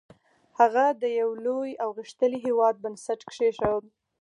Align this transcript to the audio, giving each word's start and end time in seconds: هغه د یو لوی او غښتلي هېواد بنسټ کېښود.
هغه 0.59 0.85
د 1.01 1.03
یو 1.19 1.29
لوی 1.45 1.71
او 1.83 1.89
غښتلي 1.97 2.39
هېواد 2.45 2.75
بنسټ 2.83 3.19
کېښود. 3.31 3.83